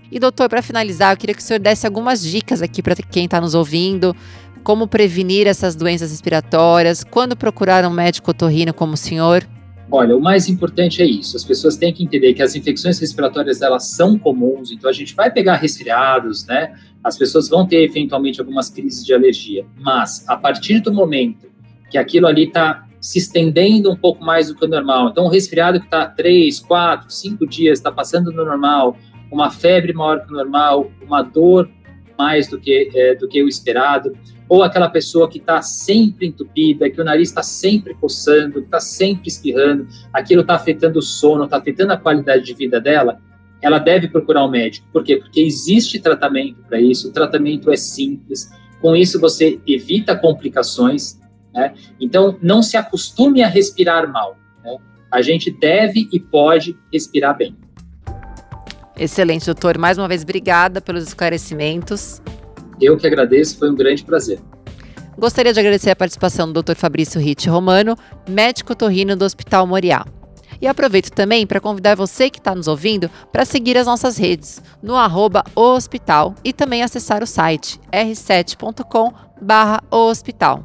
E, 0.09 0.19
doutor, 0.19 0.47
para 0.47 0.61
finalizar, 0.61 1.13
eu 1.13 1.17
queria 1.17 1.35
que 1.35 1.41
o 1.41 1.43
senhor 1.43 1.59
desse 1.59 1.85
algumas 1.85 2.21
dicas 2.23 2.61
aqui 2.61 2.81
para 2.81 2.95
quem 2.95 3.25
está 3.25 3.41
nos 3.41 3.53
ouvindo. 3.53 4.15
Como 4.63 4.87
prevenir 4.87 5.47
essas 5.47 5.75
doenças 5.75 6.11
respiratórias? 6.11 7.03
Quando 7.03 7.35
procurar 7.35 7.85
um 7.85 7.89
médico 7.89 8.31
otorrino 8.31 8.73
como 8.73 8.93
o 8.93 8.97
senhor? 8.97 9.47
Olha, 9.89 10.17
o 10.17 10.21
mais 10.21 10.49
importante 10.49 11.01
é 11.01 11.05
isso. 11.05 11.37
As 11.37 11.45
pessoas 11.45 11.77
têm 11.77 11.93
que 11.93 12.03
entender 12.03 12.33
que 12.33 12.41
as 12.41 12.55
infecções 12.55 12.99
respiratórias 12.99 13.61
elas 13.61 13.91
são 13.91 14.19
comuns, 14.19 14.71
então 14.71 14.89
a 14.89 14.93
gente 14.93 15.15
vai 15.15 15.31
pegar 15.31 15.55
resfriados, 15.55 16.45
né? 16.45 16.73
As 17.01 17.17
pessoas 17.17 17.47
vão 17.47 17.65
ter 17.65 17.83
eventualmente 17.83 18.41
algumas 18.41 18.69
crises 18.69 19.05
de 19.05 19.13
alergia, 19.13 19.65
mas 19.79 20.27
a 20.27 20.35
partir 20.35 20.81
do 20.81 20.93
momento 20.93 21.47
que 21.89 21.97
aquilo 21.97 22.27
ali 22.27 22.43
está 22.43 22.85
se 22.99 23.19
estendendo 23.19 23.89
um 23.89 23.95
pouco 23.95 24.21
mais 24.25 24.49
do 24.49 24.55
que 24.55 24.65
o 24.65 24.67
normal, 24.67 25.09
então 25.09 25.23
o 25.23 25.29
resfriado 25.29 25.79
que 25.79 25.85
está 25.85 26.05
três, 26.05 26.59
quatro, 26.59 27.09
cinco 27.09 27.47
dias 27.47 27.79
está 27.79 27.91
passando 27.91 28.29
no 28.31 28.43
normal, 28.43 28.97
uma 29.31 29.49
febre 29.49 29.93
maior 29.93 30.25
que 30.25 30.33
o 30.33 30.35
normal, 30.35 30.91
uma 31.01 31.21
dor 31.21 31.69
mais 32.17 32.47
do 32.49 32.59
que 32.59 32.89
é, 32.93 33.15
do 33.15 33.27
que 33.27 33.41
o 33.41 33.47
esperado, 33.47 34.17
ou 34.49 34.63
aquela 34.63 34.89
pessoa 34.89 35.29
que 35.29 35.39
está 35.39 35.61
sempre 35.61 36.27
entupida, 36.27 36.89
que 36.89 37.01
o 37.01 37.03
nariz 37.03 37.29
está 37.29 37.43
sempre 37.43 37.93
coçando, 37.93 38.59
está 38.59 38.79
sempre 38.79 39.27
espirrando, 39.27 39.87
aquilo 40.13 40.41
está 40.41 40.55
afetando 40.55 40.99
o 40.99 41.01
sono, 41.01 41.43
está 41.43 41.57
afetando 41.57 41.93
a 41.93 41.97
qualidade 41.97 42.45
de 42.45 42.53
vida 42.53 42.79
dela, 42.79 43.19
ela 43.61 43.79
deve 43.79 44.07
procurar 44.07 44.45
um 44.45 44.49
médico. 44.49 44.87
Por 44.93 45.03
quê? 45.03 45.17
Porque 45.17 45.41
existe 45.41 45.99
tratamento 45.99 46.61
para 46.67 46.79
isso, 46.79 47.09
o 47.09 47.11
tratamento 47.11 47.71
é 47.71 47.77
simples, 47.77 48.49
com 48.81 48.95
isso 48.95 49.19
você 49.19 49.59
evita 49.67 50.15
complicações, 50.15 51.19
né? 51.53 51.73
Então, 51.99 52.37
não 52.41 52.61
se 52.61 52.77
acostume 52.77 53.41
a 53.41 53.47
respirar 53.47 54.11
mal. 54.11 54.37
Né? 54.63 54.77
A 55.11 55.21
gente 55.21 55.49
deve 55.49 56.07
e 56.13 56.19
pode 56.19 56.77
respirar 56.93 57.35
bem. 57.35 57.55
Excelente, 58.95 59.45
doutor. 59.45 59.77
Mais 59.77 59.97
uma 59.97 60.07
vez, 60.07 60.23
obrigada 60.23 60.79
pelos 60.81 61.03
esclarecimentos. 61.03 62.21
Eu 62.79 62.97
que 62.97 63.07
agradeço, 63.07 63.57
foi 63.57 63.69
um 63.69 63.75
grande 63.75 64.03
prazer. 64.03 64.39
Gostaria 65.17 65.51
de 65.51 65.59
agradecer 65.59 65.89
a 65.89 65.95
participação 65.95 66.51
do 66.51 66.61
Dr. 66.61 66.75
Fabrício 66.75 67.19
Ritt 67.19 67.49
Romano, 67.49 67.97
médico 68.29 68.75
torrino 68.75 69.15
do 69.15 69.25
Hospital 69.25 69.65
Moriá. 69.65 70.05
E 70.61 70.67
aproveito 70.67 71.11
também 71.11 71.45
para 71.45 71.59
convidar 71.59 71.95
você 71.95 72.29
que 72.29 72.39
está 72.39 72.53
nos 72.53 72.67
ouvindo 72.67 73.09
para 73.31 73.45
seguir 73.45 73.77
as 73.77 73.85
nossas 73.85 74.17
redes 74.17 74.61
no 74.81 74.95
arroba 74.95 75.43
hospital 75.55 76.35
e 76.43 76.53
também 76.53 76.83
acessar 76.83 77.23
o 77.23 77.27
site 77.27 77.79
r7.com 77.91 79.11
hospital. 79.91 80.63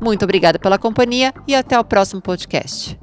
Muito 0.00 0.22
obrigada 0.24 0.58
pela 0.58 0.78
companhia 0.78 1.32
e 1.46 1.54
até 1.54 1.78
o 1.78 1.84
próximo 1.84 2.20
podcast. 2.20 2.98